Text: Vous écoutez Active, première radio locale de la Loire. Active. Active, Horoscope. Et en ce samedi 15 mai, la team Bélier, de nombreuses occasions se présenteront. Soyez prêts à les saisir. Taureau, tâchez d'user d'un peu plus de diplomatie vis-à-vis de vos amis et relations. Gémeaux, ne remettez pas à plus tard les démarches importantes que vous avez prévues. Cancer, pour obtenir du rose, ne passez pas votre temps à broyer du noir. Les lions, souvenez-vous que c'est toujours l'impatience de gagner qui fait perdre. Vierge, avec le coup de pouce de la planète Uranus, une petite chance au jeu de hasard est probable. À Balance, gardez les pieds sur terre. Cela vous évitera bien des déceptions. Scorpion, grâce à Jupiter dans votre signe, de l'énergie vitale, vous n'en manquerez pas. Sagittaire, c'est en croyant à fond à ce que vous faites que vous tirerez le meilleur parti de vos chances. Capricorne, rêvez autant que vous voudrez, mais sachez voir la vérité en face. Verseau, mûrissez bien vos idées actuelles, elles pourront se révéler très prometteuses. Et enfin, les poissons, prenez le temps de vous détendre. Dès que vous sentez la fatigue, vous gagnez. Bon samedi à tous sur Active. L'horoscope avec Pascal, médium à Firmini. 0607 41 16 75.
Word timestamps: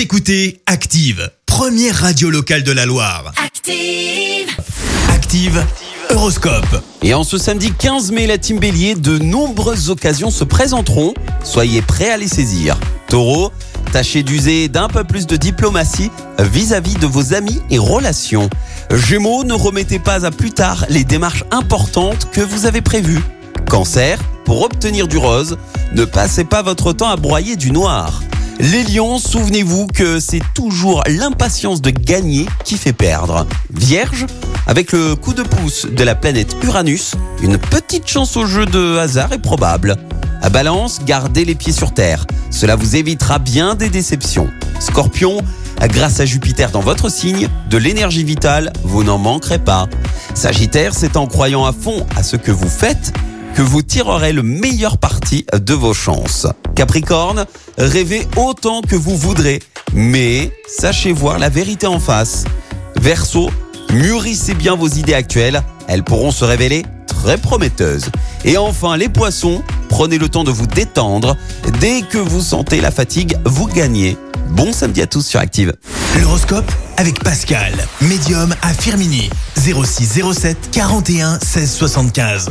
Vous 0.00 0.04
écoutez 0.04 0.62
Active, 0.64 1.30
première 1.44 1.94
radio 1.94 2.30
locale 2.30 2.62
de 2.62 2.72
la 2.72 2.86
Loire. 2.86 3.34
Active. 3.36 4.48
Active, 5.10 5.62
Horoscope. 6.08 6.82
Et 7.02 7.12
en 7.12 7.22
ce 7.22 7.36
samedi 7.36 7.70
15 7.70 8.10
mai, 8.10 8.26
la 8.26 8.38
team 8.38 8.58
Bélier, 8.58 8.94
de 8.94 9.18
nombreuses 9.18 9.90
occasions 9.90 10.30
se 10.30 10.42
présenteront. 10.42 11.12
Soyez 11.44 11.82
prêts 11.82 12.08
à 12.08 12.16
les 12.16 12.28
saisir. 12.28 12.80
Taureau, 13.08 13.52
tâchez 13.92 14.22
d'user 14.22 14.68
d'un 14.68 14.88
peu 14.88 15.04
plus 15.04 15.26
de 15.26 15.36
diplomatie 15.36 16.10
vis-à-vis 16.38 16.94
de 16.94 17.06
vos 17.06 17.34
amis 17.34 17.60
et 17.68 17.76
relations. 17.76 18.48
Gémeaux, 18.90 19.44
ne 19.44 19.52
remettez 19.52 19.98
pas 19.98 20.24
à 20.24 20.30
plus 20.30 20.52
tard 20.52 20.86
les 20.88 21.04
démarches 21.04 21.44
importantes 21.50 22.30
que 22.32 22.40
vous 22.40 22.64
avez 22.64 22.80
prévues. 22.80 23.20
Cancer, 23.68 24.18
pour 24.46 24.62
obtenir 24.62 25.08
du 25.08 25.18
rose, 25.18 25.58
ne 25.92 26.06
passez 26.06 26.44
pas 26.44 26.62
votre 26.62 26.94
temps 26.94 27.10
à 27.10 27.16
broyer 27.16 27.56
du 27.56 27.70
noir. 27.70 28.22
Les 28.62 28.82
lions, 28.82 29.18
souvenez-vous 29.18 29.86
que 29.86 30.20
c'est 30.20 30.42
toujours 30.52 31.02
l'impatience 31.08 31.80
de 31.80 31.88
gagner 31.88 32.44
qui 32.62 32.76
fait 32.76 32.92
perdre. 32.92 33.46
Vierge, 33.72 34.26
avec 34.66 34.92
le 34.92 35.16
coup 35.16 35.32
de 35.32 35.42
pouce 35.42 35.86
de 35.90 36.04
la 36.04 36.14
planète 36.14 36.54
Uranus, 36.62 37.14
une 37.42 37.56
petite 37.56 38.06
chance 38.06 38.36
au 38.36 38.44
jeu 38.44 38.66
de 38.66 38.98
hasard 38.98 39.32
est 39.32 39.38
probable. 39.38 39.96
À 40.42 40.50
Balance, 40.50 41.00
gardez 41.06 41.46
les 41.46 41.54
pieds 41.54 41.72
sur 41.72 41.94
terre. 41.94 42.26
Cela 42.50 42.76
vous 42.76 42.96
évitera 42.96 43.38
bien 43.38 43.76
des 43.76 43.88
déceptions. 43.88 44.50
Scorpion, 44.78 45.38
grâce 45.88 46.20
à 46.20 46.26
Jupiter 46.26 46.70
dans 46.70 46.80
votre 46.80 47.10
signe, 47.10 47.48
de 47.70 47.78
l'énergie 47.78 48.24
vitale, 48.24 48.74
vous 48.84 49.04
n'en 49.04 49.16
manquerez 49.16 49.58
pas. 49.58 49.88
Sagittaire, 50.34 50.92
c'est 50.94 51.16
en 51.16 51.26
croyant 51.26 51.64
à 51.64 51.72
fond 51.72 52.06
à 52.14 52.22
ce 52.22 52.36
que 52.36 52.52
vous 52.52 52.68
faites 52.68 53.14
que 53.60 53.64
vous 53.64 53.82
tirerez 53.82 54.32
le 54.32 54.42
meilleur 54.42 54.96
parti 54.96 55.44
de 55.52 55.74
vos 55.74 55.92
chances. 55.92 56.46
Capricorne, 56.74 57.44
rêvez 57.76 58.26
autant 58.36 58.80
que 58.80 58.96
vous 58.96 59.18
voudrez, 59.18 59.60
mais 59.92 60.50
sachez 60.66 61.12
voir 61.12 61.38
la 61.38 61.50
vérité 61.50 61.86
en 61.86 62.00
face. 62.00 62.44
Verseau, 62.96 63.50
mûrissez 63.92 64.54
bien 64.54 64.76
vos 64.76 64.88
idées 64.88 65.12
actuelles, 65.12 65.62
elles 65.88 66.04
pourront 66.04 66.30
se 66.30 66.42
révéler 66.42 66.86
très 67.06 67.36
prometteuses. 67.36 68.06
Et 68.46 68.56
enfin, 68.56 68.96
les 68.96 69.10
poissons, 69.10 69.62
prenez 69.90 70.16
le 70.16 70.30
temps 70.30 70.44
de 70.44 70.50
vous 70.50 70.66
détendre. 70.66 71.36
Dès 71.80 72.00
que 72.00 72.16
vous 72.16 72.40
sentez 72.40 72.80
la 72.80 72.90
fatigue, 72.90 73.36
vous 73.44 73.66
gagnez. 73.66 74.16
Bon 74.52 74.72
samedi 74.72 75.02
à 75.02 75.06
tous 75.06 75.26
sur 75.26 75.38
Active. 75.38 75.74
L'horoscope 76.18 76.72
avec 76.96 77.22
Pascal, 77.22 77.74
médium 78.00 78.54
à 78.62 78.72
Firmini. 78.72 79.28
0607 79.58 80.70
41 80.72 81.38
16 81.40 81.70
75. 81.72 82.50